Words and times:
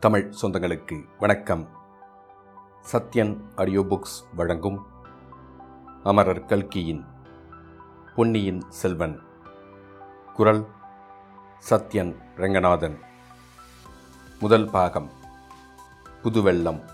தமிழ் 0.00 0.32
சொந்தங்களுக்கு 0.42 1.04
வணக்கம். 1.18 1.68
Sathyan 2.92 3.40
audio 3.56 3.80
books 3.80 4.34
வழங்கும் 4.34 4.86
அமரர் 6.04 6.44
கல்கியின் 6.44 7.04
பொன்னியின் 8.14 8.60
செல்வன். 8.68 9.20
குரல் 10.34 10.66
சத்யன் 11.70 12.16
ரங்கநாதன். 12.36 12.98
முதல் 14.40 14.70
பாகம் 14.70 15.10
புதுவெள்ளம். 16.22 16.90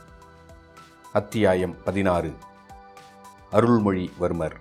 அத்தியாயம் 1.12 1.82
பதினாறு. 1.84 2.32
அருள்மொழிவர்மர். 3.52 4.57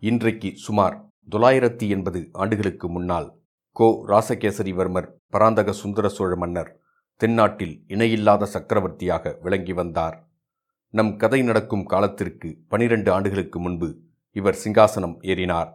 இன்றைக்கு 0.00 0.52
சுமார் 0.54 1.06
தொள்ளாயிரத்தி 1.30 1.88
எண்பது 1.88 2.28
ஆண்டுகளுக்கு 2.32 2.90
முன்னால் 2.90 3.41
கோ 3.72 4.04
ராசகேசரிவர்மர் 4.08 5.06
பராந்தக 5.28 5.72
சுந்தர 5.72 6.08
சோழ 6.08 6.36
மன்னர் 6.36 6.80
தென்னாட்டில் 7.16 7.84
இணையில்லாத 7.86 8.44
சக்கரவர்த்தியாக 8.44 9.38
விளங்கி 9.40 9.72
வந்தார். 9.72 10.28
நம் 10.90 11.16
கதை 11.16 11.42
நடக்கும் 11.42 11.84
காலத்திற்கு 11.84 12.58
பனிரெண்டு 12.68 13.12
ஆண்டுகளுக்கு 13.12 13.60
முன்பு 13.60 13.98
இவர் 14.32 14.58
சிங்காசனம் 14.64 15.16
ஏறினார். 15.20 15.70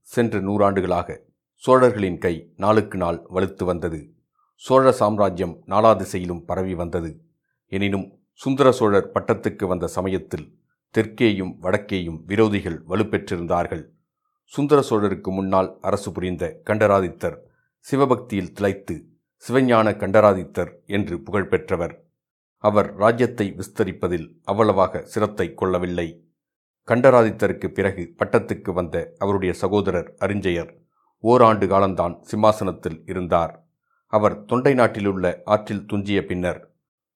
சென்ற 0.00 0.38
நூறாண்டுகளாக 0.38 1.18
சோழர்களின் 1.54 2.18
கை 2.18 2.52
நாளுக்கு 2.56 2.98
நாள் 2.98 3.26
வலுத்து 3.34 3.64
வந்தது. 3.64 4.14
சோழ 4.54 4.92
சாம்ராஜ்யம் 4.92 5.56
நாலா 5.66 5.96
திசையிலும் 5.96 6.44
பரவி 6.44 6.74
வந்தது. 6.74 7.22
எனினும் 7.68 8.20
சுந்தர 8.32 8.72
சோழர் 8.72 9.12
பட்டத்துக்கு 9.14 9.66
வந்த 9.66 9.86
சமயத்தில் 9.86 10.46
தெற்கேயும் 10.94 11.54
வடக்கேயும் 11.60 12.20
விரோதிகள் 12.26 12.78
வலுப்பெற்றிருந்தார்கள். 12.88 13.91
சுந்தர 14.52 14.78
சோழருக்கு 14.88 15.30
முன்னால் 15.32 15.68
அரசு 15.80 16.10
புரிந்த 16.12 16.44
கண்டராதித்தர் 16.64 17.36
சிவபக்தியில் 17.86 18.50
திளைத்து 18.52 18.94
சிவஞான 19.44 19.94
கண்டராதித்தர் 19.96 20.72
என்று 20.86 21.14
புகழ்பெற்றவர் 21.18 21.94
அவர் 22.64 22.88
ராஜ்யத்தை 22.94 23.46
விஸ்தரிப்பதில் 23.58 24.26
அவ்வளவாக 24.44 25.02
சிரத்தை 25.04 25.46
கொள்ளவில்லை. 25.54 26.06
கண்டராதித்தருக்கு 26.88 27.68
பிறகு 27.68 28.04
பட்டத்துக்கு 28.18 28.72
வந்த 28.72 28.96
அவருடைய 29.18 29.54
சகோதரர் 29.54 30.10
அரிஞ்சயர் 30.20 30.70
ஓராண்டு 31.24 31.66
காலம்தான் 31.66 32.14
சிம்மாசனத்தில் 32.22 33.00
இருந்தார். 33.06 33.54
அவர் 34.12 34.36
தொண்டை 34.44 34.74
நாட்டிலுள்ள 34.74 35.42
ஆற்றில் 35.44 35.86
துஞ்சிய 35.86 36.20
பின்னர் 36.26 36.60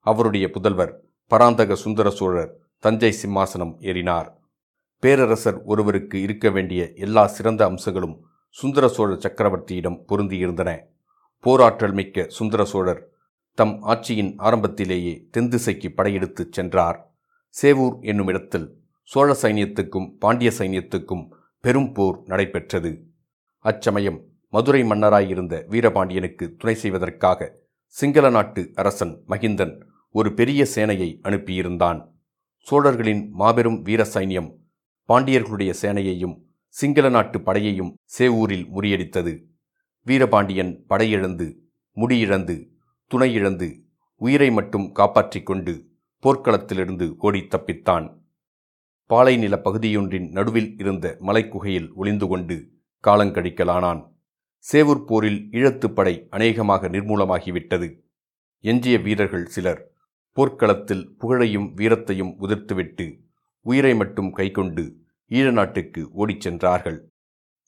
அவருடைய 0.07 0.47
புதல்வர் 0.55 0.95
பராந்தக 1.31 1.77
சுந்தர 1.85 2.09
சோழர் 2.11 2.53
தஞ்சை 2.85 3.13
சிம்மாசனம் 3.23 3.77
ஏறினார். 3.81 4.29
பேரரசர் 5.03 5.63
ஒருவருக்கு 5.65 6.21
இருக்க 6.21 6.51
வேண்டிய 6.51 6.93
எல்லா 6.95 7.27
சிறந்த 7.27 7.65
அம்சங்களும் 7.65 8.17
சுந்தர 8.49 8.89
சோழ 8.89 9.15
சக்கரவர்த்தியிடம் 9.15 9.99
பொருந்தியிருந்தன. 10.09 10.71
போராற்றல் 11.41 11.93
மிக்க 11.93 12.25
சுந்தர 12.29 12.65
சோழர் 12.65 13.03
தம் 13.55 13.83
ஆட்சியின் 13.83 14.33
ஆரம்பத்திலேயே 14.37 15.29
தென்திசைக்கு 15.31 15.89
படையெடுத்துச் 15.95 16.53
சென்றார். 16.53 16.99
சேவூர் 17.63 18.01
என்னும் 18.01 18.27
இடத்தில் 18.27 18.67
சோழ 19.03 19.37
சைனியத்துக்கும் 19.43 20.09
பாண்டிய 20.19 20.51
சைனியத்துக்கும் 20.59 21.25
பெரும் 21.61 21.93
போர் 21.93 22.19
நடைபெற்றது. 22.25 22.93
அச்சமயம் 23.65 24.19
மதுரை 24.49 24.83
மன்னராயிருந்த 24.83 25.55
வீரபாண்டியனுக்கு 25.71 26.47
துணை 26.57 26.75
செய்வதற்காக 26.75 27.51
சிங்கள 27.87 28.31
நாட்டு 28.31 28.71
அரசன் 28.75 29.15
மகிந்தன் 29.29 29.75
ஒரு 30.11 30.33
பெரிய 30.35 30.67
சேனையை 30.75 31.11
அனுப்பியிருந்தான். 31.23 32.01
சோழர்களின் 32.67 33.29
மாபெரும் 33.33 33.83
வீர 33.83 34.03
சைன்யம் 34.15 34.49
பாண்டியர்களுடைய 35.09 35.75
சேனையையும் 35.83 36.41
சிங்கள 36.69 37.09
நாட்டு 37.09 37.39
படையையும் 37.39 37.95
சேவூரில் 38.19 38.67
முறியடித்தது. 38.75 39.43
வீரபாண்டியன் 40.05 40.85
படையிழந்து 40.89 41.55
முடியிழந்து 41.97 42.69
துணையிழந்து 43.15 43.81
உயிரை 44.17 44.51
மட்டும் 44.51 44.93
காப்பாற்றிக் 44.93 45.47
கொண்டு 45.47 45.87
போர்க்களத்திலிருந்து 46.23 47.15
ஓடித் 47.19 47.55
தப்பித்தான். 47.55 48.19
பாலை 49.07 49.37
நில 49.37 49.61
பகுதியொன்றின் 49.65 50.31
நடுவில் 50.31 50.75
இருந்த 50.79 51.17
மலைக்குகையில் 51.21 51.93
ஒளிந்து 51.93 52.27
கொண்டு 52.27 52.71
காலங்கழிக்கலானான். 53.07 54.15
சேவூர் 54.73 55.05
போரில் 55.05 55.49
ஈழத்துப் 55.51 55.95
படை 55.95 56.27
அநேகமாக 56.31 56.89
நிர்மூலமாகிவிட்டது. 56.89 58.01
எஞ்சிய 58.61 58.99
வீரர்கள் 58.99 59.47
சிலர் 59.47 59.91
போர்க்களத்தில் 60.33 61.15
புகழையும் 61.19 61.77
வீரத்தையும் 61.77 62.35
உதிர்த்துவிட்டு 62.41 63.25
உயிரை 63.71 63.93
மட்டும் 63.95 64.31
கைக்கொண்டு 64.33 64.83
ஈழ 65.31 65.47
நாட்டுக்கு 65.51 66.01
ஓடிச் 66.13 66.45
சென்றார்கள். 66.45 66.99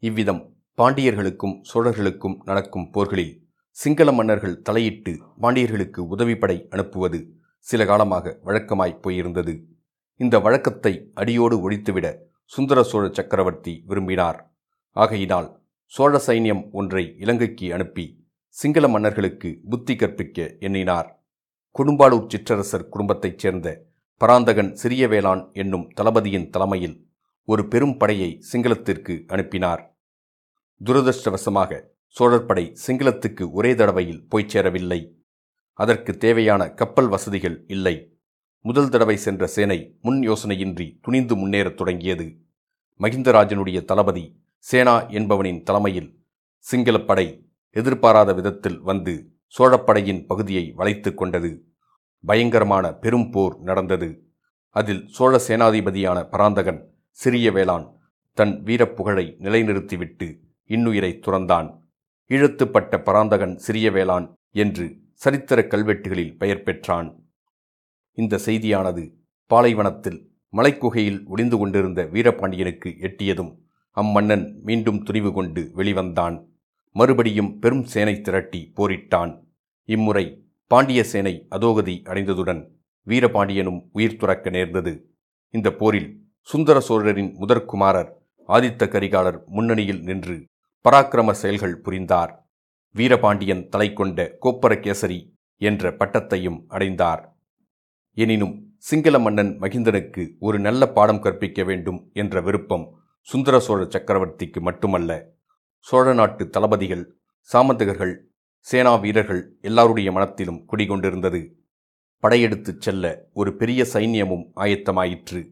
இவ்விதம் 0.02 0.42
பாண்டியர்களுக்கும் 0.78 1.56
சோழர்களுக்கும் 1.70 2.36
நடக்கும் 2.44 2.90
போர்களில் 2.90 3.34
சிங்கள 3.76 4.08
மன்னர்கள் 4.12 4.60
தலையிட்டு 4.62 5.12
பாண்டியர்களுக்கு 5.42 6.00
உதவிப்படை 6.14 6.56
அனுப்புவது 6.70 7.18
சில 7.66 7.84
காலமாக 7.84 8.34
வழக்கமாய்ப் 8.44 9.02
போயிருந்தது. 9.04 9.54
இந்த 10.20 10.36
வழக்கத்தை 10.38 10.92
அடியோடு 11.14 11.56
ஒழித்துவிட 11.64 12.06
சுந்தர 12.52 12.78
சோழ 12.82 13.04
சக்கரவர்த்தி 13.12 13.74
விரும்பினார். 13.86 14.38
ஆகையினால் 14.96 15.48
சோழ 15.92 16.14
சைன்யம் 16.26 16.64
ஒன்றை 16.72 17.04
இலங்கைக்கு 17.18 17.66
அனுப்பி 17.76 18.06
சிங்கள 18.56 18.86
மன்னர்களுக்கு 18.88 19.50
புத்தி 19.70 19.94
கற்பிக்க 19.96 20.38
எண்ணினார். 20.66 21.08
கொடும்பாளூர் 21.76 22.30
சிற்றரசர் 22.32 22.88
குடும்பத்தைச் 22.88 23.40
சேர்ந்த 23.42 23.68
பராந்தகன் 24.20 24.78
சிறியவேளான் 24.82 25.52
என்னும் 25.52 25.90
தளபதியின் 25.90 26.50
தலைமையில் 26.50 27.06
ஒரு 27.44 27.68
பெரும் 27.68 27.96
படையை 27.96 28.44
சிங்களத்திற்கு 28.52 29.24
அனுப்பினார். 29.26 29.98
துரதிருஷ்டவசமாக 30.84 31.80
சோழற்படை 32.20 32.76
சிங்களத்துக்கு 32.86 33.50
ஒரே 33.50 33.74
தடவையில் 33.74 34.28
போய்ச் 34.28 34.48
சேரவில்லை. 34.48 35.16
அதற்கு 35.72 36.16
தேவையான 36.16 36.70
கப்பல் 36.70 37.08
வசதிகள் 37.08 37.64
இல்லை. 37.66 38.18
முதல் 38.60 38.88
தடவை 38.88 39.16
சென்ற 39.16 39.46
சேனை 39.46 39.98
முன் 40.02 40.28
யோசனையின்றி 40.28 40.98
துணிந்து 41.02 41.36
முன்னேறத் 41.36 41.74
தொடங்கியது. 41.74 42.38
மகிந்தராஜனுடைய 42.98 43.84
தளபதி 43.84 44.40
சேனா 44.58 45.06
என்பவனின் 45.08 45.62
தலைமையில் 45.62 46.20
சிங்களப்படை 46.58 47.48
எதிர்பாராத 47.70 48.34
விதத்தில் 48.34 48.80
வந்து 48.80 49.30
சோழப்படையின் 49.58 50.26
பகுதியை 50.26 50.72
வளைத்து 50.72 51.14
கொண்டது. 51.14 51.64
பயங்கரமான 52.24 52.94
பெரும் 52.94 53.30
போர் 53.30 53.60
நடந்தது. 53.60 54.30
அதில் 54.70 55.08
சோழ 55.08 55.40
சேனாதிபதியான 55.48 56.28
பராந்தகன் 56.30 56.94
சிறிய 57.10 57.50
வேளான் 57.50 57.86
தன் 58.32 58.62
வீரப்புகழை 58.64 59.34
நிலைநிறுத்திவிட்டு 59.38 60.40
இன்னுயிரை 60.68 61.20
துறந்தான். 61.26 61.86
இழுத்துப்பட்ட 62.28 63.02
பராந்தகன் 63.02 63.56
சிறிய 63.56 63.90
வேளான் 63.90 64.34
என்று 64.50 64.96
சரித்திர 65.14 65.62
கல்வெட்டுகளில் 65.62 66.36
பெயர் 66.36 66.62
பெற்றான். 66.62 67.20
இந்த 68.12 68.38
செய்தியானது 68.46 69.14
பாலைவனத்தில் 69.46 70.32
மலைக்குகையில் 70.56 71.24
ஒளிந்து 71.26 71.58
கொண்டிருந்த 71.58 72.04
வீரபாண்டியனுக்கு 72.04 72.90
எட்டியதும் 73.00 73.52
அம்மன்னன் 73.96 74.60
மீண்டும் 74.62 75.02
துணிவு 75.02 75.32
கொண்டு 75.32 75.70
வெளிவந்தான். 75.76 76.36
மறுபடியும் 76.92 77.58
பெரும் 77.58 77.84
சேனை 77.84 78.20
திரட்டி 78.20 78.72
போரிட்டான். 78.76 79.32
இம்முறை 79.84 80.47
பாண்டிய 80.70 81.04
சேனை 81.04 81.46
அதோகதி 81.48 82.02
அடைந்ததுடன் 82.04 82.60
வீரபாண்டியனும் 83.06 83.88
உயிர் 83.92 84.16
துறக்க 84.16 84.50
நேர்ந்தது. 84.50 85.10
இந்த 85.50 85.72
போரில் 85.72 86.26
சுந்தர 86.40 86.80
சோழரின் 86.80 87.36
முதற்குமாரர் 87.40 88.10
ஆதித்த 88.48 88.88
கரிகாலர் 88.88 89.44
முன்னணியில் 89.46 90.02
நின்று 90.02 90.44
பராக்கிரம 90.84 91.30
செயல்கள் 91.30 91.80
புரிந்தார். 91.80 92.50
வீரபாண்டியன் 92.94 93.68
தலை 93.68 93.92
கொண்ட 93.92 94.36
கோப்பரகேசரி 94.42 95.34
என்ற 95.56 95.90
பட்டத்தையும் 95.90 96.64
அடைந்தார். 96.68 97.36
எனினும் 98.14 98.54
சிங்கள 98.76 99.18
மன்னன் 99.18 99.60
மகிந்தனுக்கு 99.60 100.36
ஒரு 100.38 100.58
நல்ல 100.58 100.88
பாடம் 100.88 101.20
கற்பிக்க 101.20 101.64
வேண்டும் 101.64 102.10
என்ற 102.12 102.40
விருப்பம் 102.40 102.86
சுந்தர 103.20 103.60
சோழ 103.60 103.82
சக்கரவர்த்திக்கு 103.84 104.60
மட்டுமல்ல. 104.60 105.30
சோழ 105.78 106.12
நாட்டு 106.12 106.50
தளபதிகள் 106.50 107.04
சாமந்தகர்கள் 107.52 108.14
சேனா 108.58 108.96
வீரர்கள் 108.96 109.58
எல்லாருடைய 109.60 110.12
மனத்திலும் 110.12 110.66
குடிகொண்டிருந்தது. 110.72 111.52
படையெடுத்துச் 112.20 112.80
செல்ல 112.80 113.28
ஒரு 113.32 113.56
பெரிய 113.56 113.86
சைன்யமும் 113.92 114.50
ஆயத்தமாயிற்று. 114.56 115.50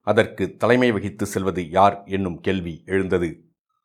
அதற்கு 0.00 0.56
தலைமை 0.56 0.92
வகித்து 0.92 1.26
செல்வது 1.26 1.68
யார் 1.68 2.02
என்னும் 2.04 2.40
கேள்வி 2.40 2.82
எழுந்தது. 2.86 3.44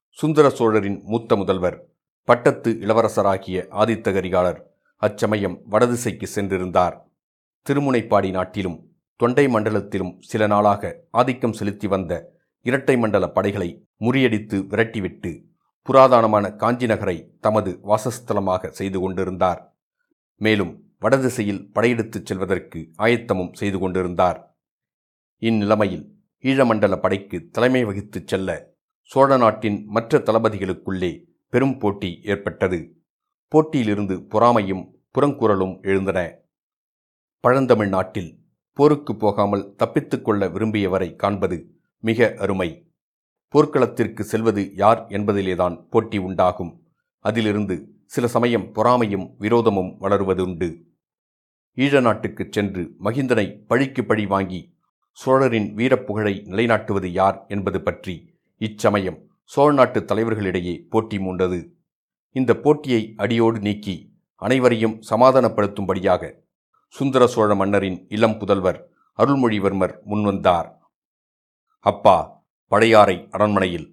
சுந்தர 0.09 0.49
சோழரின் 0.49 1.01
மூத்த 1.03 1.35
முதல்வர் 1.35 1.88
பட்டத்து 2.23 2.77
இளவரசராகிய 2.81 3.67
ஆதித்த 3.71 4.11
கரிகாலர் 4.11 4.59
அச்சமயம் 4.95 5.61
வடதிசைக்கு 5.71 6.27
சென்றிருந்தார். 6.35 7.00
திருமுனைப்பாடி 7.69 8.29
நாட்டிலும் 8.29 8.91
தொண்டை 9.15 9.47
மண்டலத்திலும் 9.47 10.15
சில 10.19 10.47
நாளாக 10.47 11.03
ஆதிக்கம் 11.11 11.53
செலுத்தி 11.53 11.88
வந்த 11.88 12.33
இரட்டை 12.61 12.97
மண்டல 12.97 13.27
படைகளை 13.27 13.88
முறியடித்து 14.00 14.65
விரட்டிவிட்டு 14.65 15.46
புராதனமான 15.88 16.56
காஞ்சி 16.56 16.86
நகரை 16.86 17.38
தமது 17.39 17.80
வாசஸ்தலமாக 17.84 18.68
செய்து 18.68 19.00
கொண்டிருந்தார். 19.00 19.78
மேலும் 20.36 20.84
வடதிசையில் 21.00 21.72
படையெடுத்துச் 21.72 22.25
செல்வதற்கு 22.25 22.92
ஆயத்தமும் 22.98 23.54
செய்து 23.54 23.80
கொண்டிருந்தார். 23.80 24.57
இந்நிலைமையில் 25.42 26.10
ஈழமண்டல 26.42 26.95
படைக்கு 26.95 27.50
தலைமை 27.50 27.86
வகித்துச் 27.86 28.28
செல்ல 28.28 28.74
சோழ 29.01 29.38
நாட்டின் 29.38 29.86
மற்ற 29.86 30.18
தளபதிகளுக்குள்ளே 30.18 31.24
பெரும் 31.50 31.78
போட்டி 31.78 32.22
ஏற்பட்டது. 32.24 32.95
போட்டியிலிருந்து 33.48 34.18
பொறாமையும் 34.18 34.95
புறங்குரலும் 35.19 35.81
எழுந்தன. 35.81 36.39
பழந்தமிழ் 37.39 37.88
நாட்டில் 37.88 38.45
போருக்கு 38.74 39.16
போகாமல் 39.16 39.75
தப்பித்துக்கொள்ள 39.84 40.48
விரும்பியவரை 40.48 41.16
காண்பது 41.16 41.80
மிக 42.00 42.34
அருமை. 42.38 42.87
போர்க்களத்திற்கு 43.49 44.23
செல்வது 44.23 44.75
யார் 44.75 45.05
என்பதிலேதான் 45.07 45.88
போட்டி 45.89 46.17
உண்டாகும். 46.17 46.88
அதிலிருந்து 47.19 47.88
சில 48.05 48.27
சமயம் 48.27 48.73
பொறாமையும் 48.73 49.35
விரோதமும் 49.39 49.95
வளருவதுண்டு. 50.01 50.83
ஈழ 51.75 52.01
நாட்டுக்குச் 52.01 52.51
சென்று 52.51 52.95
மகிந்தனை 53.03 53.63
பழிக்கு 53.67 54.05
பழி 54.05 54.25
வாங்கி 54.25 54.75
சோழரின் 55.11 55.75
வீரப்புகழை 55.75 56.45
நிலைநாட்டுவது 56.45 57.05
யார் 57.05 57.45
என்பது 57.47 57.81
பற்றி 57.81 58.35
இச்சமயம் 58.57 59.19
சோழ 59.44 59.73
நாட்டு 59.73 60.00
தலைவர்களிடையே 60.00 60.88
போட்டி 60.89 61.17
மூண்டது. 61.17 61.71
இந்த 62.31 62.55
போட்டியை 62.55 63.13
அடியோடு 63.17 63.59
நீக்கி 63.59 64.15
அனைவரையும் 64.35 65.01
சமாதானப்படுத்தும்படியாக 65.09 66.31
சுந்தர 66.88 67.27
சோழ 67.27 67.55
மன்னரின் 67.55 68.05
இளம் 68.09 68.31
புதல்வர் 68.31 68.83
அருள்மொழிவர்மர் 69.17 69.97
முன்வந்தார். 70.09 70.69
அப்பா 71.79 72.37
பழையாறை 72.71 73.27
அரண்மனையில் 73.31 73.85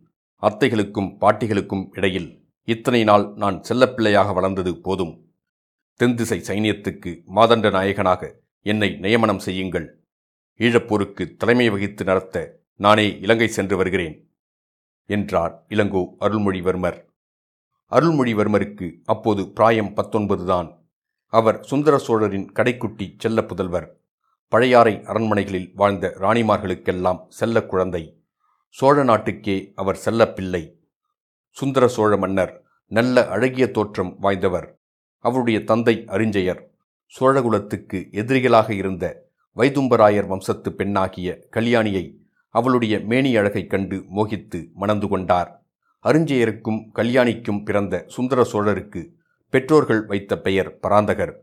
அத்தைகளுக்கும் 0.43 1.11
பாட்டிகளுக்கும் 1.21 1.85
இடையில் 1.91 2.31
இத்தனை 2.65 3.05
நாள் 3.05 3.33
நான் 3.35 3.61
செல்லப்பிள்ளையாக 3.69 4.33
வளர்ந்தது 4.33 4.81
போதும். 4.81 5.13
தென்திசை 6.01 6.39
சைனியத்துக்கு 6.39 7.11
மாதண்ட 7.35 7.71
நாயகனாக 7.71 8.43
என்னை 8.63 8.91
நியமனம் 8.95 9.39
செய்யுங்கள். 9.39 9.87
ஈழப்போருக்கு 10.59 11.37
தலைமை 11.37 11.71
வகித்து 11.71 12.05
நடத்த 12.05 12.63
நானே 12.77 13.19
இலங்கை 13.21 13.49
சென்று 13.49 13.77
வருகிறேன் 13.77 14.17
என்றார் 15.07 15.65
இளங்கோ 15.69 16.03
அருள்மொழிவர்மர். 16.21 16.99
அருள்மொழிவர்மருக்கு 17.91 18.89
அப்போது 19.05 19.51
பிராயம் 19.51 19.95
பத்தொன்பதுதான் 19.97 20.69
அவர் 21.33 21.65
சுந்தர 21.65 21.99
சோழரின் 21.99 22.53
கடைக்குட்டி 22.53 23.15
செல்ல 23.19 23.41
புதல்வர். 23.43 23.89
பழையாறை 24.49 24.95
அரண்மனைகளில் 25.05 25.71
வாழ்ந்த 25.75 26.15
ராணிமார்களுக்கெல்லாம் 26.19 27.23
செல்ல 27.29 27.63
குழந்தை. 27.63 28.24
சோழ 28.75 29.03
நாட்டுக்கே 29.03 29.73
அவர் 29.75 29.99
செல்லப்பிள்ளை. 30.05 30.79
சுந்தர 31.51 31.89
சோழ 31.89 32.17
மன்னர் 32.17 32.63
நல்ல 32.87 33.29
அழகிய 33.29 33.71
தோற்றம் 33.71 34.17
வாய்ந்தவர். 34.23 34.73
அவருடைய 35.19 35.65
தந்தை 35.65 36.05
அரிஞ்சயர் 36.07 36.61
சோழகுலத்துக்கு 37.21 38.11
எதிரிகளாக 38.11 38.71
இருந்த 38.71 39.31
வைதும்பராயர் 39.57 40.27
வம்சத்து 40.27 40.75
பெண்ணாகிய 40.75 41.47
கல்யாணியை 41.57 42.17
அவளுடைய 42.49 43.01
மேனி 43.01 43.37
அழகைக் 43.37 43.71
கண்டு 43.71 43.97
மோகித்து 43.97 44.73
மணந்து 44.73 45.09
கொண்டார். 45.09 45.67
அருஞ்செயருக்கும் 46.05 46.85
கல்யாணிக்கும் 46.95 47.65
பிறந்த 47.65 48.05
சுந்தர 48.07 48.49
சோழருக்கு 48.53 49.11
பெற்றோர்கள் 49.51 50.07
வைத்த 50.07 50.41
பெயர் 50.41 50.79
பராந்தகர். 50.83 51.35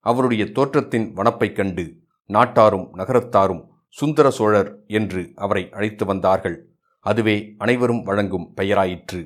அவருடைய 0.00 0.44
தோற்றத்தின் 0.44 1.12
வனப்பைக் 1.12 1.56
கண்டு 1.56 1.96
நாட்டாரும் 2.26 2.94
நகரத்தாரும் 2.94 3.68
சுந்தர 3.88 4.30
சோழர் 4.30 4.78
என்று 4.86 5.32
அவரை 5.34 5.68
அழைத்து 5.70 6.04
வந்தார்கள். 6.04 6.68
அதுவே 7.10 7.36
அனைவரும் 7.58 8.02
வழங்கும் 8.02 8.46
பெயராயிற்று. 8.56 9.20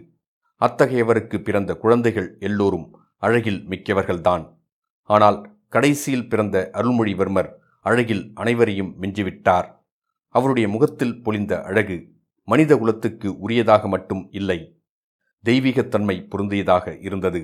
அத்தகையவருக்கு 0.60 1.36
பிறந்த 1.42 1.74
குழந்தைகள் 1.74 2.28
எல்லோரும் 2.40 2.86
அழகில் 3.16 3.60
மிக்கவர்கள்தான். 3.68 4.44
ஆனால் 5.10 5.38
கடைசியில் 5.68 6.28
பிறந்த 6.28 6.56
அருள்மொழிவர்மர் 6.72 7.50
அழகில் 7.80 8.24
அனைவரையும் 8.34 8.90
மிஞ்சிவிட்டார். 9.02 9.68
அவருடைய 10.34 10.68
முகத்தில் 10.68 11.18
பொழிந்த 11.24 11.52
அழகு 11.62 11.98
மனித 12.48 12.72
குலத்துக்கு 12.76 13.28
உரியதாக 13.48 13.88
மட்டும் 13.88 14.22
இல்லை. 14.30 14.58
தெய்வீகத்தன்மை 15.44 16.16
பொருந்தியதாக 16.32 16.96
இருந்தது. 17.00 17.42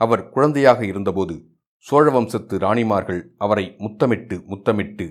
அவர் 0.00 0.28
குழந்தையாக 0.28 0.80
இருந்தபோது 0.86 1.34
சோழ 1.86 2.04
வம்சத்து 2.10 2.54
ராணிமார்கள் 2.58 3.22
அவரை 3.38 3.74
முத்தமிட்டு 3.78 4.36
முத்தமிட்டு 4.46 5.06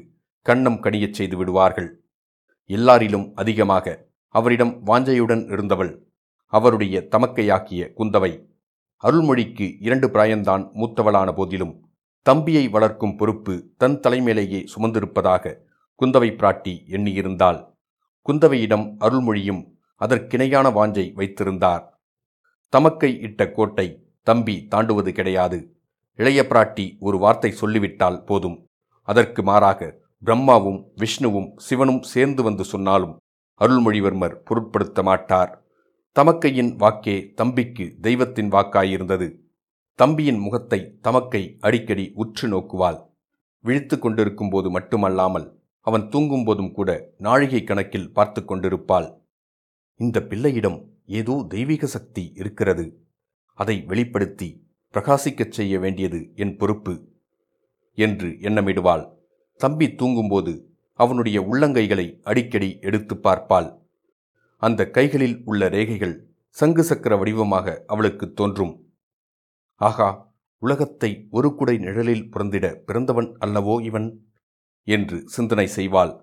கண்ணம் 0.45 0.79
கனியச் 0.83 1.17
செய்து 1.19 1.37
விடுவார்கள். 1.37 1.89
எல்லாரிலும் 2.69 3.27
அதிகமாக 3.35 3.85
அவரிடம் 4.33 4.73
வாஞ்சையுடன் 4.87 5.43
இருந்தவள். 5.51 5.93
அவருடைய 6.53 6.95
தமக்கையாக்கிய 7.11 7.81
குந்தவை. 7.97 8.31
அருள்மொழிக்கு 9.03 9.67
இரண்டு 9.79 10.07
பிராயந்தான் 10.07 10.63
மூத்தவளான 10.73 11.29
போதிலும் 11.35 11.73
தம்பியை 12.25 12.65
வளர்க்கும் 12.67 13.15
பொறுப்பு 13.15 13.53
தன் 13.77 13.97
தலைமையிலேயே 13.99 14.59
சுமந்திருப்பதாக 14.73 15.53
குந்தவை 15.99 16.29
பிராட்டி 16.39 16.73
எண்ணியிருந்தாள். 16.95 17.59
குந்தவையிடம் 18.25 18.85
அருள்மொழியும் 18.99 19.61
அதற்கிணையான 20.01 20.67
வாஞ்சை 20.77 21.05
வைத்திருந்தார். 21.13 21.83
தமக்கை 22.73 23.11
இட்ட 23.19 23.41
கோட்டை 23.51 23.87
தம்பி 24.27 24.55
தாண்டுவது 24.71 25.11
கிடையாது. 25.11 25.59
இளைய 26.19 26.41
பிராட்டி 26.49 26.85
ஒரு 26.99 27.17
வார்த்தை 27.17 27.51
சொல்லிவிட்டால் 27.51 28.23
போதும். 28.23 28.57
அதற்கு 29.07 29.41
மாறாக 29.43 29.81
பிரம்மாவும் 30.23 30.79
விஷ்ணுவும் 30.95 31.49
சிவனும் 31.57 32.01
சேர்ந்து 32.13 32.41
வந்து 32.43 32.63
சொன்னாலும் 32.63 33.13
அருள்மொழிவர்மர் 33.63 34.35
பொருட்படுத்த 34.47 35.01
மாட்டார் 35.03 35.51
தமக்கையின் 36.15 36.71
வாக்கே 36.75 37.15
தம்பிக்கு 37.33 37.85
தெய்வத்தின் 38.01 38.49
வாக்காயிருந்தது. 38.51 39.27
தம்பியின் 39.99 40.39
முகத்தை 40.39 40.79
தமக்கை 41.01 41.41
அடிக்கடி 41.59 42.05
உற்று 42.15 42.45
நோக்குவாள். 42.47 42.99
விழித்து 43.65 43.95
கொண்டிருக்கும் 43.99 44.49
போது 44.49 44.67
மட்டுமல்லாமல் 44.71 45.47
அவன் 45.87 46.05
தூங்கும் 46.09 46.43
போதும் 46.43 46.71
கூட 46.71 46.89
நாழிகை 47.17 47.61
கணக்கில் 47.63 48.11
பார்த்து 48.11 48.41
கொண்டிருப்பாள். 48.45 49.07
இந்த 49.99 50.17
பிள்ளையிடம் 50.21 50.77
ஏதோ 51.19 51.35
தெய்வீக 51.49 51.85
சக்தி 51.85 52.23
இருக்கிறது. 52.35 52.85
அதை 53.57 53.75
வெளிப்படுத்தி 53.87 54.49
பிரகாசிக்கச் 54.93 55.55
செய்ய 55.57 55.73
வேண்டியது 55.79 56.19
என் 56.35 56.55
பொறுப்பு 56.57 56.93
என்று 57.97 58.29
எண்ணமிடுவாள். 58.47 59.03
தம்பி 59.61 59.87
தூங்கும்போது 59.95 60.53
அவனுடைய 60.99 61.37
உள்ளங்கைகளை 61.41 62.07
அடிக்கடி 62.23 62.69
எடுத்து 62.79 63.15
பார்ப்பாள். 63.15 63.69
அந்த 64.61 64.89
கைகளில் 64.89 65.37
உள்ள 65.45 65.69
ரேகைகள் 65.69 66.15
சங்கு 66.57 66.83
சக்கர 66.83 67.13
வடிவமாக 67.17 67.83
அவளுக்கு 67.87 68.25
தோன்றும். 68.33 68.73
ஆகா 69.81 70.09
உலகத்தை 70.57 71.27
ஒரு 71.29 71.49
குடை 71.55 71.77
நிழலில் 71.77 72.29
புறந்திட 72.31 72.65
பிறந்தவன் 72.85 73.29
அல்லவோ 73.45 73.75
இவன்? 73.81 74.07
என்று 74.87 75.17
சிந்தனை 75.25 75.67
செய்வாள். 75.75 76.13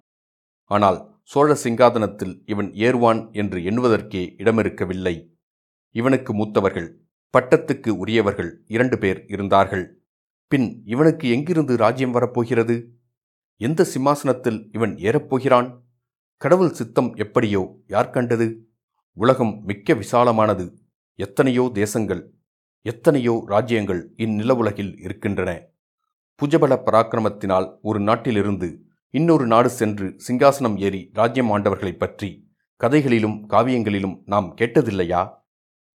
ஆனால் 0.70 0.98
சோழ 1.22 1.50
சிங்காதனத்தில் 1.64 2.34
இவன் 2.46 2.70
ஏறுவான் 2.86 3.20
என்று 3.32 3.58
எண்ணுவதற்கே 3.60 4.22
இடமிருக்கவில்லை. 4.42 5.14
இவனுக்கு 5.94 6.32
மூத்தவர்கள் 6.34 6.88
பட்டத்துக்கு 7.34 7.90
உரியவர்கள் 7.96 8.50
இரண்டு 8.66 8.96
பேர் 8.98 9.20
இருந்தார்கள். 9.26 9.84
பின் 10.52 10.68
இவனுக்கு 10.84 11.26
எங்கிருந்து 11.28 11.74
ராஜ்யம் 11.76 12.10
வரப்போகிறது? 12.10 12.76
எந்த 13.62 13.84
சிம்மாசனத்தில் 13.84 14.68
இவன் 14.72 14.94
ஏறப்போகிறான்? 14.94 15.80
கடவுள் 16.36 16.72
சித்தம் 16.72 17.14
எப்படியோ 17.14 17.76
யார் 17.86 18.10
கண்டது? 18.10 18.68
உலகம் 19.12 19.62
மிக்க 19.64 19.94
விசாலமானது. 19.94 20.72
எத்தனையோ 21.14 21.70
தேசங்கள் 21.72 22.34
எத்தனையோ 22.82 23.42
ராஜ்யங்கள் 23.46 24.12
இந்நிலவுலகில் 24.16 25.00
இருக்கின்றன. 25.00 25.66
புஜபல 26.42 26.82
பராக்கிரமத்தினால் 26.86 27.76
ஒரு 27.82 28.00
நாட்டிலிருந்து 28.00 28.82
இன்னொரு 29.10 29.46
நாடு 29.46 29.68
சென்று 29.68 30.16
சிங்காசனம் 30.28 30.78
ஏறி 30.78 31.10
ராஜ்யம் 31.12 31.58
ஆண்டவர்களைப் 31.58 31.98
பற்றி 31.98 32.50
கதைகளிலும் 32.76 33.48
காவியங்களிலும் 33.48 34.22
நாம் 34.24 34.56
கேட்டதில்லையா? 34.60 35.30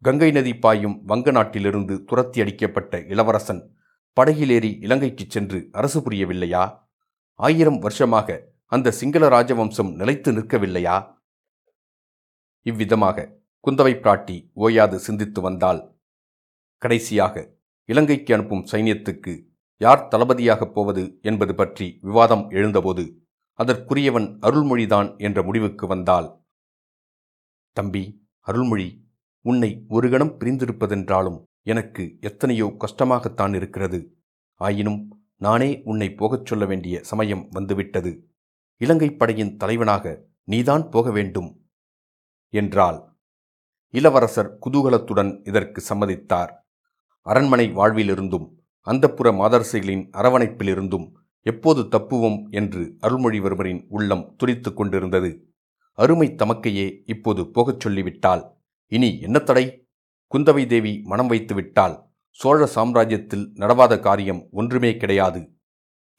கங்கை 0.01 0.31
நதி 0.31 0.55
பாயும் 0.55 1.03
வங்க 1.03 1.31
நாட்டிலிருந்து 1.31 2.03
துரத்தி 2.03 2.41
அடிக்கப்பட்ட 2.41 3.01
இளவரசன் 3.01 3.75
படகிலேறி 4.21 4.77
இலங்கைக்குச் 4.83 5.29
சென்று 5.29 5.69
அரசு 5.71 5.99
புரியவில்லையா? 5.99 6.83
ஆயிரம் 7.39 7.79
வருஷமாக 7.79 8.53
அந்த 8.65 8.91
சிங்கள 8.91 9.27
ராஜவம்சம் 9.27 9.95
நிலைத்து 9.95 10.31
நிற்கவில்லையா? 10.31 11.17
இவ்விதமாக 12.61 13.27
குந்தவை 13.67 13.93
பிராட்டி 13.95 14.49
ஓயாது 14.53 14.99
சிந்தித்து 14.99 15.41
வந்தால் 15.41 15.99
கடைசியாக 16.77 17.53
இலங்கைக்கு 17.85 18.33
அனுப்பும் 18.33 18.65
சைன்யத்துக்கு 18.71 19.33
யார் 19.77 20.07
தளபதியாகப் 20.07 20.73
போவது 20.73 21.19
என்பது 21.21 21.55
பற்றி 21.55 21.99
விவாதம் 22.01 22.49
எழுந்தபோது 22.49 23.03
அதற்குரியவன் 23.59 24.27
அருள்மொழிதான் 24.41 25.17
என்ற 25.17 25.43
முடிவுக்கு 25.43 25.87
வந்தால் 25.87 26.41
தம்பி 27.73 28.03
அருள்மொழி 28.39 28.87
உன்னை 29.41 29.85
ஒரு 29.87 30.09
கணம் 30.09 30.35
பிரிந்திருப்பதென்றாலும் 30.39 31.39
எனக்கு 31.61 32.17
எத்தனையோ 32.19 32.75
கஷ்டமாகத்தான் 32.79 33.53
இருக்கிறது. 33.55 33.99
ஆயினும் 34.61 35.14
நானே 35.35 35.81
உன்னை 35.83 36.13
போகச் 36.13 36.45
சொல்ல 36.45 36.65
வேண்டிய 36.65 37.03
சமயம் 37.03 37.47
வந்துவிட்டது. 37.51 38.27
இலங்கைப் 38.77 39.19
படையின் 39.19 39.57
தலைவனாக 39.57 40.25
நீதான் 40.43 40.89
போக 40.89 41.11
வேண்டும் 41.11 41.69
என்றாள். 42.49 43.03
இளவரசர் 43.89 44.57
குதூகலத்துடன் 44.65 45.47
இதற்கு 45.47 45.83
சம்மதித்தார். 45.89 46.51
அரண்மனை 47.21 47.75
வாழ்விலிருந்தும் 47.75 48.49
அந்தப்புற 48.85 49.31
மாதரசைகளின் 49.31 50.09
அரவணைப்பிலிருந்தும் 50.13 51.11
எப்போது 51.41 51.81
தப்புவோம் 51.81 52.49
என்று 52.49 52.97
அருள்மொழிவர்மரின் 53.01 53.85
உள்ளம் 53.89 54.35
துரித்து 54.35 54.73
கொண்டிருந்தது. 54.73 55.53
அருமை 55.93 56.35
தமக்கையே 56.35 57.01
இப்போது 57.05 57.51
போகச் 57.51 57.79
சொல்லிவிட்டாள். 57.79 58.43
இனி 58.85 59.19
என்ன 59.19 59.39
தடை? 59.39 59.87
குந்தவை 60.33 60.65
தேவி 60.65 61.01
மனம் 61.03 61.27
வைத்து 61.27 61.55
விட்டால் 61.55 62.14
சோழ 62.39 62.61
சாம்ராஜ்யத்தில் 62.75 63.45
நடவாத 63.61 63.93
காரியம் 63.99 64.41
ஒன்றுமே 64.51 64.91
கிடையாது. 65.01 65.41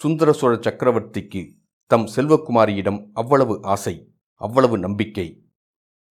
சுந்தர 0.01 0.31
சோழ 0.33 0.53
சக்கரவர்த்திக்கு 0.57 1.43
தம் 1.91 2.07
செல்வக்குமாரியிடம் 2.15 3.01
அவ்வளவு 3.13 3.55
ஆசை 3.75 3.95
அவ்வளவு 4.41 4.77
நம்பிக்கை. 4.79 5.27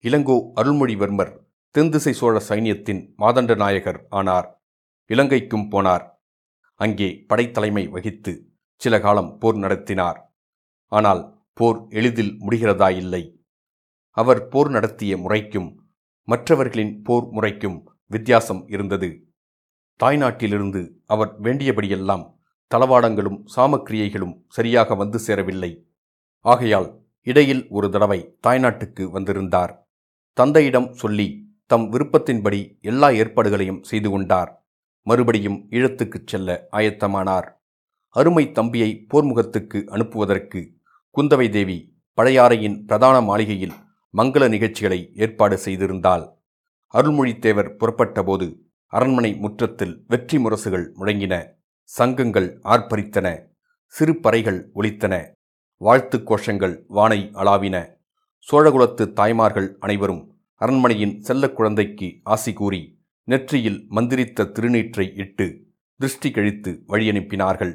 இளங்கோ 0.04 0.36
அருள்மொழிவர்மர் 0.60 1.32
தென்திசை 1.74 2.12
சோழ 2.12 2.36
சைன்யத்தின் 2.48 3.02
மாதண்ட 3.22 3.54
நாயகர் 3.54 4.00
ஆனார். 4.18 4.48
இலங்கைக்கும் 5.10 5.66
போனார். 5.72 6.04
அங்கே 6.80 7.08
படைத்தலைமை 7.28 7.84
வகித்து 7.88 8.32
சில 8.80 8.94
காலம் 9.00 9.30
போர் 9.38 9.58
நடத்தினார். 9.64 10.18
ஆனால் 10.92 11.22
போர் 11.52 11.78
எளிதில் 11.98 12.34
முடிகிறதா 12.44 12.88
இல்லை 13.02 13.22
அவர் 14.16 14.40
போர் 14.48 14.70
நடத்திய 14.70 15.12
முறைக்கும் 15.16 15.70
மற்றவர்களின் 16.28 16.94
போர் 17.06 17.26
முறைக்கும் 17.36 17.78
வித்தியாசம் 18.10 18.62
இருந்தது. 18.68 19.08
தாய்நாட்டிலிருந்து 20.04 20.90
அவர் 21.06 21.40
வேண்டியபடியெல்லாம் 21.40 22.34
தளவாடங்களும் 22.74 23.44
சாமக்கிரியைகளும் 23.56 24.44
சரியாக 24.48 24.94
வந்து 24.94 25.18
சேரவில்லை. 25.18 25.86
ஆகையால் 26.40 27.02
இடையில் 27.22 27.66
ஒரு 27.68 27.90
தடவை 27.90 28.38
தாய்நாட்டுக்கு 28.46 29.10
வந்திருந்தார். 29.10 29.88
தந்தையிடம் 30.32 30.92
சொல்லி 30.92 31.44
தம் 31.66 31.92
விருப்பத்தின்படி 31.92 32.80
எல்லா 32.80 33.08
ஏற்பாடுகளையும் 33.10 33.82
செய்து 33.82 34.10
கொண்டார். 34.10 34.66
மறுபடியும் 35.02 35.66
ஈழத்துக்குச் 35.70 36.26
செல்ல 36.26 36.68
ஆயத்தமானார். 36.72 37.48
அருமை 38.08 38.52
தம்பியை 38.52 39.06
போர்முகத்துக்கு 39.14 39.88
அனுப்புவதற்கு 39.88 40.74
குந்தவை 41.16 41.50
தேவி 41.50 41.96
பழையாறையின் 42.16 42.84
பிரதான 42.86 43.20
மாளிகையில் 43.20 43.72
மங்கள 44.16 44.48
நிகழ்ச்சிகளை 44.48 45.12
ஏற்பாடு 45.14 45.58
செய்திருந்தாள். 45.64 46.34
அருள்மொழித்தேவர் 46.92 47.76
புறப்பட்டபோது 47.76 48.65
அரண்மனை 48.92 49.34
முற்றத்தில் 49.34 50.04
வெற்றி 50.08 50.38
முரசுகள் 50.38 50.92
முழங்கின 50.94 51.34
சங்கங்கள் 51.82 52.60
ஆர்ப்பரித்தன 52.64 53.48
சிறு 53.86 54.12
பறைகள் 54.12 54.60
ஒலித்தன 54.74 55.14
வாழ்த்து 55.76 56.18
கோஷங்கள் 56.18 56.82
வானை 56.86 57.30
அளாவின. 57.34 57.76
சோழகுலத்து 58.48 59.12
தாய்மார்கள் 59.12 59.76
அனைவரும் 59.78 60.22
அரண்மனையின் 60.54 61.20
செல்லக் 61.20 61.56
குழந்தைக்கு 61.56 62.20
ஆசி 62.22 62.52
கூறி 62.52 62.98
நெற்றியில் 63.24 63.86
மந்திரித்த 63.88 64.44
திருநீற்றை 64.44 65.12
இட்டு 65.16 65.46
திருஷ்டி 66.00 66.30
கழித்து 66.30 66.82
வழியனுப்பினார்கள் 66.88 67.74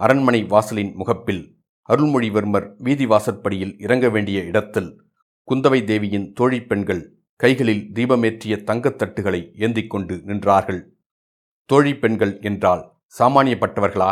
அரண்மனை 0.00 0.42
வாசலின் 0.44 0.94
முகப்பில் 0.94 1.42
அருள்மொழிவர்மர் 1.88 2.74
வீதி 2.78 3.06
வாசற்படியில் 3.06 3.78
இறங்க 3.78 4.08
வேண்டிய 4.08 4.40
இடத்தில் 4.42 4.90
குந்தவை 5.48 5.84
தேவியின் 5.84 6.32
தோழிப் 6.40 6.68
பெண்கள் 6.68 7.19
கைகளில் 7.40 7.90
தீபமேற்றிய 7.94 8.62
தங்கத் 8.62 8.98
தட்டுகளை 8.98 9.52
ஏந்திக் 9.54 9.90
கொண்டு 9.90 10.14
நின்றார்கள். 10.14 10.80
தோழி 11.64 11.96
பெண்கள் 11.96 12.40
என்றால் 12.40 12.82
சாமானியப்பட்டவர்களா? 13.18 14.10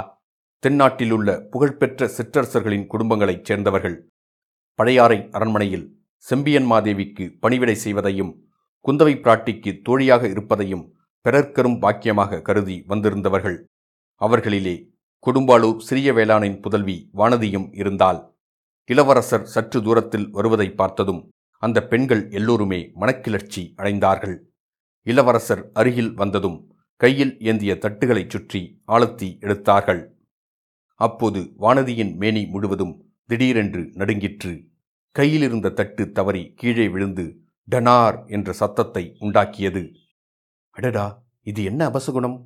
தென்னாட்டிலுள்ள 0.66 1.40
புகழ்பெற்ற 1.40 2.06
சிற்றரசர்களின் 2.06 2.86
குடும்பங்களைச் 2.86 3.44
சேர்ந்தவர்கள். 3.44 4.08
பழையாறை 4.74 5.28
அரண்மனையில் 5.30 5.86
செம்பியன்மாதேவிக்கு 6.30 7.36
பணிவிடை 7.40 7.74
செய்வதையும் 7.74 8.32
குந்தவை 8.86 9.14
பிராட்டிக்கு 9.20 9.80
தோழியாக 9.82 10.28
இருப்பதையும் 10.28 10.96
பிறர்க்கரும் 11.24 11.78
பாக்கியமாக 11.78 12.42
கருதி 12.42 12.84
வந்திருந்தவர்கள். 12.86 13.64
அவர்களிலே 14.20 14.76
கொடும்பாளூர் 15.26 15.78
சிறிய 15.78 16.12
வேளாணின் 16.12 16.60
புதல்வி 16.60 17.10
வானதியும் 17.14 17.68
இருந்தால் 17.72 18.36
இளவரசர் 18.84 19.46
சற்று 19.46 19.82
தூரத்தில் 19.82 20.30
வருவதை 20.30 20.70
பார்த்ததும் 20.70 21.28
அந்த 21.62 21.86
பெண்கள் 21.86 22.30
எல்லோருமே 22.30 22.80
மனக்கிளர்ச்சி 23.00 23.62
அடைந்தார்கள். 23.76 24.36
இளவரசர் 25.06 25.70
அருகில் 25.72 26.12
வந்ததும் 26.14 26.58
கையில் 26.96 27.40
ஏந்திய 27.40 27.78
தட்டுகளைச் 27.80 28.30
சுற்றி 28.30 28.82
ஆழத்தி 28.86 29.28
எடுத்தார்கள். 29.40 30.02
அப்போது 31.00 31.40
வானதியின் 31.60 32.16
மேனி 32.16 32.46
முழுவதும் 32.46 32.94
திடீரென்று 33.24 33.82
நடுங்கிற்று. 33.94 34.52
கையிலிருந்த 35.16 35.70
தட்டு 35.70 36.12
தவறி 36.12 36.52
கீழே 36.56 36.88
விழுந்து 36.88 37.24
டனார் 37.70 38.26
என்ற 38.26 38.52
சத்தத்தை 38.52 39.16
உண்டாக்கியது. 39.20 39.82
அடடா 40.70 41.06
இது 41.42 41.64
என்ன 41.64 41.80
அபசகுணம்? 41.88 42.38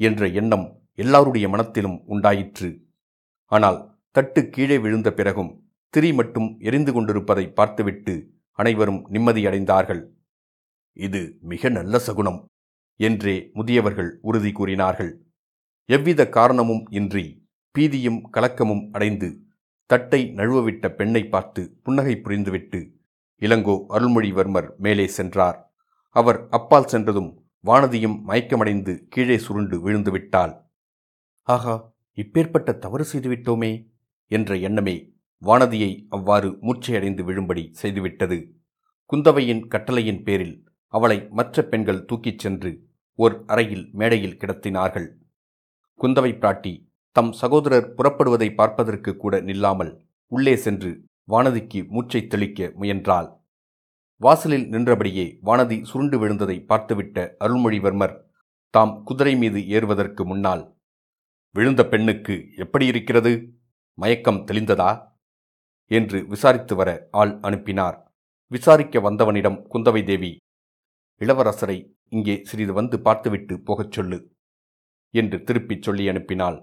என்ற 0.00 0.26
எண்ணம் 0.26 0.66
எல்லாருடைய 0.94 1.48
மனத்திலும் 1.48 1.98
உண்டாயிற்று. 2.04 2.70
ஆனால் 3.52 3.78
தட்டு 4.10 4.48
கீழே 4.48 4.78
விழுந்த 4.78 5.08
பிறகும் 5.12 5.50
திரி 5.94 6.12
மட்டும் 6.12 6.48
எரிந்து 6.60 6.92
கொண்டிருப்பதை 6.92 7.44
பார்த்துவிட்டு 7.48 8.14
அனைவரும் 8.60 9.02
நிம்மதியடைந்தார்கள். 9.10 10.02
இது 10.96 11.20
மிக 11.42 11.70
நல்ல 11.70 11.94
சகுனம் 11.98 12.40
என்றே 13.00 13.36
முதியவர்கள் 13.54 14.10
உறுதி 14.20 14.50
கூறினார்கள். 14.52 15.12
எவ்வித 15.88 16.22
காரணமும் 16.28 16.82
இன்றி 16.90 17.24
பீதியும் 17.74 18.20
கலக்கமும் 18.30 18.84
அடைந்து 18.90 19.28
தட்டை 19.90 20.20
நழுவவிட்ட 20.36 20.84
பெண்ணை 20.90 21.22
பார்த்து 21.26 21.62
புன்னகை 21.82 22.14
புரிந்துவிட்டு 22.16 22.80
இளங்கோ 23.42 23.76
அருள்மொழிவர்மர் 23.90 24.68
மேலே 24.76 25.06
சென்றார். 25.08 25.58
அவர் 26.16 26.38
அப்பால் 26.48 26.88
சென்றதும் 26.88 27.30
வானதியும் 27.64 28.18
மயக்கமடைந்து 28.28 28.92
கீழே 29.08 29.36
சுருண்டு 29.38 29.76
விழுந்துவிட்டாள். 29.84 30.52
ஆகா 31.48 31.74
இப்பேற்பட்ட 32.18 32.70
தவறு 32.78 33.04
செய்துவிட்டோமே! 33.12 33.72
என்ற 34.30 34.56
எண்ணமே 34.58 34.96
வானதியை 35.42 36.06
அவ்வாறு 36.08 36.48
மூச்சையடைந்து 36.50 37.22
விழும்படி 37.28 37.64
செய்துவிட்டது. 37.82 38.38
குந்தவையின் 39.10 39.62
கட்டளையின் 39.68 40.22
பேரில் 40.22 40.56
அவளை 40.86 41.26
மற்ற 41.30 41.62
பெண்கள் 41.62 42.04
தூக்கிச் 42.04 42.38
சென்று 42.38 42.70
ஓர் 43.14 43.44
அறையில் 43.46 43.90
மேடையில் 43.92 44.36
கிடத்தினார்கள். 44.36 45.08
குந்தவை 46.00 46.32
பிராட்டி 46.38 46.74
தம் 47.12 47.32
சகோதரர் 47.32 47.94
புறப்படுவதை 47.94 48.54
பார்ப்பதற்கு 48.54 49.16
கூட 49.16 49.40
நில்லாமல் 49.40 49.92
உள்ளே 50.26 50.56
சென்று 50.56 50.90
வானதிக்கு 51.28 51.80
மூச்சை 51.88 52.26
தெளிக்க 52.26 52.72
முயன்றாள். 52.76 53.28
வாசலில் 54.16 54.66
நின்றபடியே 54.68 55.38
வானதி 55.44 55.82
சுருண்டு 55.82 56.16
விழுந்ததை 56.18 56.56
பார்த்துவிட்ட 56.70 57.16
அருள்மொழிவர்மர் 57.44 58.14
தாம் 58.74 59.02
குதிரை 59.04 59.36
மீது 59.36 59.60
ஏறுவதற்கு 59.68 60.26
முன்னால் 60.26 60.64
விழுந்த 61.54 61.82
பெண்ணுக்கு 61.86 62.34
எப்படி 62.56 62.86
இருக்கிறது? 62.86 63.32
மயக்கம் 63.98 64.44
தெளிந்ததா? 64.46 64.90
என்று 65.90 66.18
விசாரித்து 66.26 66.74
வர 66.76 66.90
ஆள் 67.10 67.32
அனுப்பினார். 67.40 67.96
விசாரிக்க 68.52 69.00
வந்தவனிடம் 69.00 69.58
குந்தவை 69.72 70.02
தேவி 70.04 70.32
இளவரசரை 71.20 71.78
இங்கே 72.08 72.34
சிறிது 72.42 72.72
வந்து 72.72 72.96
பார்த்துவிட்டு 73.00 73.54
போகச் 73.60 73.92
சொல்லு 73.92 74.18
என்று 75.14 75.36
திருப்பிச் 75.44 75.82
சொல்லி 75.82 76.04
அனுப்பினாள். 76.08 76.58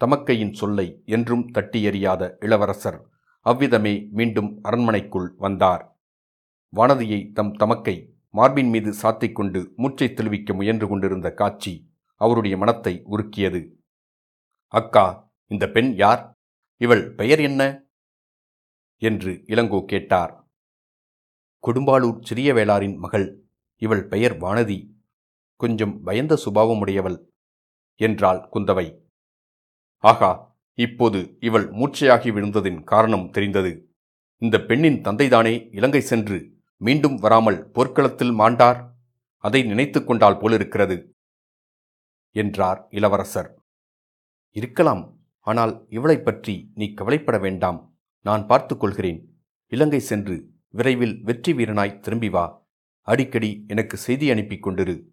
தமக்கையின் 0.00 0.52
சொல்லை 0.52 0.86
என்றும் 1.04 1.44
தட்டி 1.50 1.80
எறியாத 1.86 2.22
இளவரசர் 2.40 2.98
அவ்விதமே 3.46 3.94
மீண்டும் 4.10 4.50
அரண்மனைக்குள் 4.62 5.28
வந்தார். 5.38 5.82
வானதியை 6.72 7.20
தம் 7.32 7.52
தமக்கை 7.52 7.96
மார்பின் 8.30 8.70
மீது 8.70 8.90
சாத்திக் 9.02 9.32
கொண்டு 9.32 9.60
மூச்சை 9.76 10.08
தெளிவிக்க 10.12 10.54
முயன்று 10.54 10.86
கொண்டிருந்த 10.88 11.28
காட்சி 11.34 11.72
அவருடைய 12.20 12.54
மனத்தை 12.56 12.94
உருக்கியது. 13.06 13.60
அக்கா 14.74 15.06
இந்த 15.50 15.64
பெண் 15.70 15.90
யார்? 15.94 16.22
இவள் 16.80 17.04
பெயர் 17.14 17.40
என்ன? 17.40 17.62
என்று 18.98 19.44
இளங்கோ 19.46 19.84
கேட்டார். 19.84 20.48
கொடும்பாளூர் 21.66 22.22
சிறிய 22.22 22.52
வேளாரின் 22.52 22.96
மகள் 22.96 23.44
இவள் 23.76 24.06
பெயர் 24.06 24.36
வானதி. 24.36 24.92
கொஞ்சம் 25.56 26.02
பயந்த 26.02 26.38
சுபாவமுடையவள் 26.44 27.26
என்றாள் 27.96 28.48
குந்தவை. 28.52 29.00
ஆகா 29.98 30.56
இப்போது 30.74 31.36
இவள் 31.40 31.70
மூச்சையாகி 31.70 32.32
விழுந்ததின் 32.32 32.84
காரணம் 32.84 33.30
தெரிந்தது. 33.30 33.94
இந்த 34.38 34.58
பெண்ணின் 34.58 35.02
தந்தைதானே 35.02 35.74
இலங்கை 35.74 36.00
சென்று 36.00 36.58
மீண்டும் 36.76 37.16
வராமல் 37.16 37.70
போர்க்களத்தில் 37.70 38.30
மாண்டார்? 38.30 38.90
அதை 39.38 39.62
நினைத்து 39.62 40.04
கொண்டால் 40.04 40.38
போலிருக்கிறது 40.38 41.10
என்றார் 42.30 42.86
இளவரசர். 42.90 43.62
இருக்கலாம் 44.50 45.20
ஆனால் 45.40 45.86
இவளைப் 45.88 46.24
பற்றி 46.24 46.70
நீ 46.74 46.92
கவலைப்பட 46.92 47.38
வேண்டாம். 47.38 47.93
நான் 48.24 48.46
பார்த்து 48.46 48.76
கொள்கிறேன் 48.76 49.42
இலங்கை 49.66 50.00
சென்று 50.00 50.50
விரைவில் 50.68 51.22
வெற்றி 51.22 51.52
வீரனாய் 51.52 51.98
திரும்பி 51.98 52.28
வா. 52.28 52.66
அடிக்கடி 53.00 53.64
எனக்கு 53.66 53.96
செய்தி 53.96 54.30
அனுப்பி 54.30 54.54
கொண்டிரு 54.54 55.08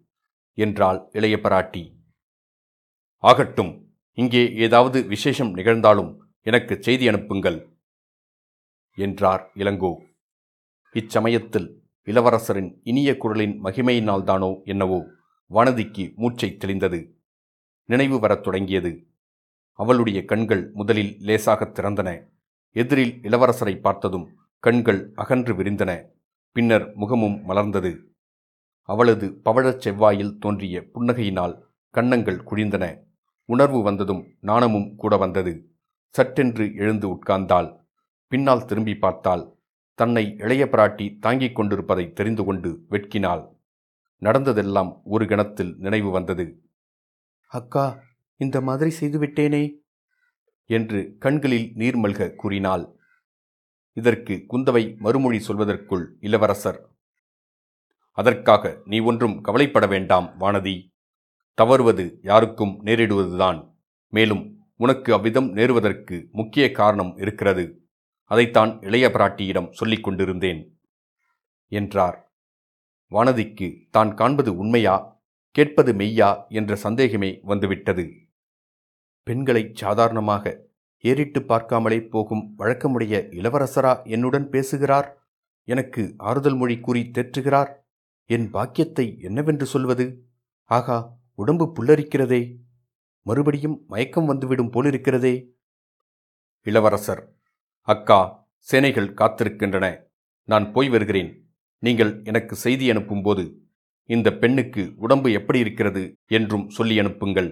என்றாள் 0.52 1.08
இளைய 1.12 1.38
பராட்டி. 1.42 1.96
ஆகட்டும் 3.18 3.94
இங்கே 4.12 4.52
ஏதாவது 4.54 5.04
விசேஷம் 5.04 5.54
நிகழ்ந்தாலும் 5.54 6.16
எனக்கு 6.40 6.82
செய்தி 6.82 7.08
அனுப்புங்கள் 7.08 7.78
என்றார் 8.94 9.50
இளங்கோ. 9.54 9.92
இச்சமயத்தில் 10.92 11.82
இளவரசரின் 12.04 12.80
இனிய 12.82 13.16
குரலின் 13.16 13.64
மகிமையினால்தானோ 13.64 14.62
என்னவோ 14.64 15.06
வானதிக்கு 15.50 16.14
மூச்சை 16.14 16.56
தெளிந்தது. 16.58 17.12
நினைவு 17.84 18.18
வரத் 18.18 18.42
தொடங்கியது. 18.42 19.10
அவளுடைய 19.72 20.24
கண்கள் 20.24 20.70
முதலில் 20.70 21.18
லேசாகத் 21.18 21.78
திறந்தன. 21.78 22.31
எதிரில் 22.74 23.20
இளவரசரை 23.22 23.80
பார்த்ததும் 23.80 24.38
கண்கள் 24.58 25.12
அகன்று 25.14 25.54
விரிந்தன. 25.54 26.04
பின்னர் 26.52 26.94
முகமும் 26.94 27.48
மலர்ந்தது. 27.48 27.98
அவளது 28.82 29.40
பவழச் 29.44 29.88
செவ்வாயில் 29.88 30.38
தோன்றிய 30.38 30.80
புன்னகையினால் 30.80 31.60
கன்னங்கள் 31.90 32.36
குழிந்தன. 32.36 32.98
உணர்வு 33.44 33.82
வந்ததும் 33.82 34.26
நாணமும் 34.40 34.96
கூட 34.96 35.16
வந்தது. 35.16 35.70
சட்டென்று 36.08 36.74
எழுந்து 36.74 37.08
உட்கார்ந்தாள். 37.08 37.76
பின்னால் 38.26 38.64
திரும்பி 38.64 38.94
பார்த்தாள். 38.94 39.52
தன்னை 39.94 40.34
இளைய 40.38 40.64
பிராட்டி 40.64 41.18
தாங்கிக் 41.18 41.54
கொண்டிருப்பதை 41.54 42.12
தெரிந்து 42.12 42.44
கொண்டு 42.44 42.84
வெட்கினாள். 42.90 43.48
நடந்ததெல்லாம் 44.18 45.00
ஒரு 45.04 45.26
கணத்தில் 45.26 45.76
நினைவு 45.78 46.10
வந்தது. 46.10 46.62
அக்கா 47.46 47.98
இந்த 48.36 48.60
மாதிரி 48.60 48.96
செய்துவிட்டேனே. 49.00 49.81
என்று 50.72 51.00
கண்களில் 51.18 51.68
நீர்மல்க 51.76 52.30
கூறினாள். 52.34 52.84
இதற்கு 53.96 54.34
குந்தவை 54.50 54.84
மறுமொழி 54.96 55.38
சொல்வதற்குள் 55.48 56.04
இளவரசர் 56.20 56.80
அதற்காக 58.18 58.72
நீ 58.84 58.98
ஒன்றும் 59.00 59.36
கவலைப்பட 59.40 59.84
வேண்டாம் 59.86 60.26
வானதி. 60.40 60.76
தவறுவது 61.58 62.04
யாருக்கும் 62.22 62.74
நேரிடுவதுதான். 62.86 63.58
மேலும் 64.12 64.44
உனக்கு 64.76 65.10
அவ்விதம் 65.12 65.48
நேருவதற்கு 65.56 66.16
முக்கிய 66.30 66.64
காரணம் 66.72 67.12
இருக்கிறது. 67.16 67.64
அதைத்தான் 68.30 68.72
இளைய 68.80 69.06
பிராட்டியிடம் 69.08 69.72
சொல்லிக் 69.72 70.02
கொண்டிருந்தேன் 70.02 70.60
என்றார். 71.72 72.18
வானதிக்கு 73.12 73.68
தான் 73.90 74.10
காண்பது 74.14 74.50
உண்மையா? 74.56 74.96
கேட்பது 75.56 75.92
மெய்யா? 75.92 76.30
என்ற 76.48 76.76
சந்தேகமே 76.76 77.30
வந்துவிட்டது. 77.42 78.06
பெண்களை 79.26 79.70
சாதாரணமாக 79.74 80.44
ஏறிட்டு 81.04 81.40
பார்க்காமலே 81.40 81.98
போகும் 82.08 82.54
வழக்கமுடைய 82.58 83.14
இளவரசரா 83.38 83.92
என்னுடன் 84.04 84.48
பேசுகிறார்? 84.48 85.08
எனக்கு 85.68 86.02
ஆறுதல் 86.18 86.56
மொழி 86.56 86.76
கூறி 86.80 87.10
தேற்றுகிறார்? 87.14 87.70
என் 88.30 88.50
பாக்கியத்தை 88.50 89.06
என்னவென்று 89.20 89.66
சொல்வது? 89.66 90.06
ஆகா 90.70 90.98
உடம்பு 91.34 91.72
புல்லரிக்கிறதே. 91.76 92.42
மறுபடியும் 93.26 93.76
மயக்கம் 93.86 94.24
வந்துவிடும் 94.24 94.72
போலிருக்கிறதே. 94.72 95.34
இளவரசர் 96.66 97.22
அக்கா 97.88 98.20
சேனைகள் 98.68 99.14
காத்திருக்கின்றன. 99.14 99.86
நான் 100.48 100.72
போய் 100.72 100.88
வருகிறேன். 100.88 101.30
நீங்கள் 101.78 102.12
எனக்கு 102.24 102.54
செய்தி 102.54 102.90
அனுப்பும்போது 102.90 103.44
இந்த 104.10 104.28
பெண்ணுக்கு 104.32 104.82
உடம்பு 104.96 105.32
எப்படி 105.32 105.58
இருக்கிறது 105.58 106.02
என்றும் 106.26 106.68
சொல்லி 106.68 106.98
அனுப்புங்கள். 106.98 107.50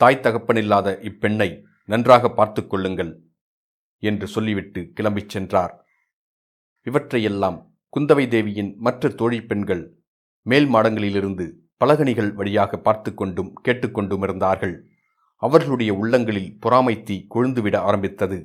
தாய் 0.00 0.20
தகப்பனில்லாத 0.22 0.88
இப்பெண்ணை 1.08 1.48
நன்றாக 1.84 2.28
பார்த்து 2.30 2.66
கொள்ளுங்கள் 2.66 3.10
என்று 4.02 4.26
சொல்லிவிட்டு 4.26 4.80
கிளம்பிச் 4.96 5.28
சென்றார். 5.28 5.72
இவற்றையெல்லாம் 6.86 7.58
குந்தவை 7.96 8.28
தேவியின் 8.28 8.70
மற்ற 8.76 9.08
தோழி 9.08 9.40
பெண்கள் 9.42 9.82
மேல் 10.42 10.68
மாடங்களிலிருந்து 10.74 11.46
பலகணிகள் 11.84 12.30
வழியாக 12.32 12.78
பார்த்து 12.78 13.14
கொண்டும் 13.14 13.50
கேட்டுக்கொண்டும் 13.64 14.22
இருந்தார்கள். 14.22 14.76
அவர்களுடைய 15.36 15.94
உள்ளங்களில் 15.94 16.56
பொறாமை 16.60 17.02
தீ 17.02 17.26
கொழுந்துவிட 17.34 17.76
ஆரம்பித்தது. 17.76 18.38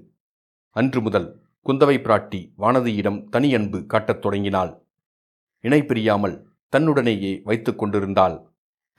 அன்று 0.69 1.01
முதல் 1.01 1.29
குந்தவை 1.65 1.97
பிராட்டி 2.01 2.41
வானதியிடம் 2.57 3.19
தனி 3.29 3.49
அன்பு 3.55 3.85
காட்டத் 3.85 4.21
தொடங்கினாள். 4.21 4.71
இணை 5.63 5.83
பிரியாமல் 5.83 6.35
தன்னுடனேயே 6.73 7.41
வைத்துக் 7.43 7.77
கொண்டிருந்தாள். 7.77 8.37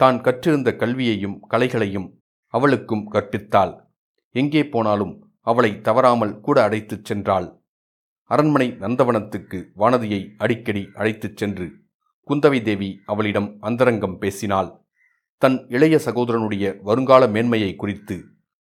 தான் 0.01 0.19
கற்றிருந்த 0.21 0.71
கல்வியையும் 0.77 1.41
கலைகளையும் 1.51 2.09
அவளுக்கும் 2.55 3.13
கற்பித்தாள். 3.13 3.73
எங்கே 4.31 4.69
போனாலும் 4.69 5.15
அவளை 5.41 5.81
தவறாமல் 5.81 6.41
கூட 6.41 6.63
அழைத்துச் 6.63 7.13
சென்றாள். 7.13 7.47
அரண்மனை 8.25 8.69
நந்தவனத்துக்கு 8.81 9.59
வானதியை 9.79 10.21
அடிக்கடி 10.39 10.89
அழைத்துச் 10.95 11.37
சென்று 11.37 11.67
குந்தவை 12.29 12.63
தேவி 12.63 13.01
அவளிடம் 13.07 13.57
அந்தரங்கம் 13.61 14.19
பேசினாள். 14.19 14.71
தன் 15.39 15.67
இளைய 15.69 15.97
சகோதரனுடைய 16.05 16.77
வருங்கால 16.81 17.27
மேன்மையை 17.27 17.75
குறித்து 17.75 18.17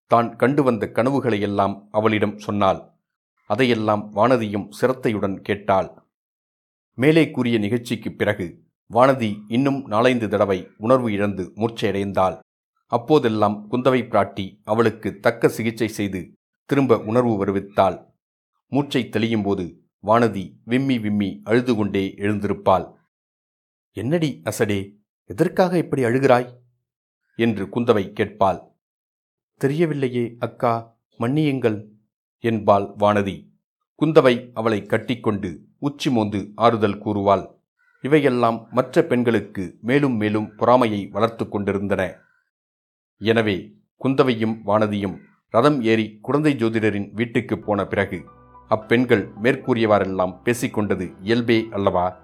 தான் 0.07 0.35
கண்டு 0.35 0.63
வந்த 0.63 0.89
கனவுகளையெல்லாம் 0.93 1.87
அவளிடம் 1.91 2.37
சொன்னாள். 2.37 2.81
அதையெல்லாம் 3.47 4.03
வானதியும் 4.15 4.67
சிரத்தையுடன் 4.69 5.41
கேட்டாள். 5.41 5.89
மேலே 6.93 7.31
கூறிய 7.31 7.57
நிகழ்ச்சிக்குப் 7.59 8.17
பிறகு 8.17 8.47
வானதி 8.93 9.31
இன்னும் 9.47 9.85
நாலைந்து 9.85 10.29
தடவை 10.29 10.67
உணர்வு 10.77 11.11
இழந்து 11.11 11.51
மூர்ச்சையடைந்தாள். 11.55 12.39
அப்போதெல்லாம் 12.87 13.71
குந்தவை 13.71 14.01
பிராட்டி 14.01 14.59
அவளுக்கு 14.63 15.19
தக்க 15.19 15.47
சிகிச்சை 15.47 15.87
செய்து 15.87 16.33
திரும்ப 16.65 16.97
உணர்வு 16.99 17.45
வருவித்தாள். 17.45 18.05
மூச்சை 18.67 19.09
தெளியும்போது 19.11 19.65
வானதி 20.03 20.53
விம்மி 20.63 20.99
விம்மி 20.99 21.41
அழுது 21.43 21.75
கொண்டே 21.75 22.13
எழுந்திருப்பாள். 22.17 22.93
என்னடி 23.91 24.41
அசடே 24.43 24.95
எதற்காக 25.23 25.77
இப்படி 25.77 26.03
அழுகிறாய்? 26.03 26.49
என்று 27.35 27.65
குந்தவை 27.65 28.03
கேட்பாள். 28.13 28.59
தெரியவில்லையே 29.61 30.35
அக்கா 30.39 30.97
மன்னியுங்கள் 31.19 31.87
என்பாள் 32.43 32.83
வானதி. 32.99 33.49
குந்தவை 34.01 34.49
அவளை 34.53 34.85
கட்டிக்கொண்டு 34.85 35.49
உச்சி 35.79 36.11
மோந்து 36.11 36.51
ஆறுதல் 36.55 37.01
கூறுவாள். 37.03 37.45
இவையெல்லாம் 38.01 38.67
மற்ற 38.71 39.03
பெண்களுக்கு 39.03 39.77
மேலும் 39.81 40.15
மேலும் 40.15 40.55
பொறாமையை 40.55 41.07
வளர்த்து 41.07 41.49
கொண்டிருந்தன. 41.49 42.03
எனவே 43.19 43.73
குந்தவையும் 44.03 44.61
வானதியும் 44.65 45.17
ரதம் 45.49 45.81
ஏறி 45.81 46.17
குழந்தை 46.21 46.55
ஜோதிடரின் 46.55 47.09
வீட்டுக்குப் 47.11 47.65
போன 47.65 47.85
பிறகு 47.85 48.23
அப்பெண்கள் 48.67 49.29
மேற்கூறியவாறெல்லாம் 49.43 50.37
பேசிக்கொண்டது 50.45 51.13
இயல்பே 51.21 51.67
அல்லவா? 51.71 52.19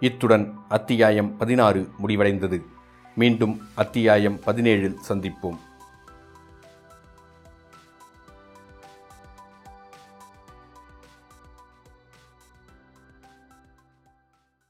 இத்துடன் 0.00 0.54
அத்தியாயம் 0.68 1.36
பதினாறு 1.36 1.88
முடிவடைந்தது. 2.02 2.62
மீண்டும் 3.16 3.60
அத்தியாயம் 3.74 4.40
பதினேழில் 4.46 4.96
சந்திப்போம். 5.08 5.58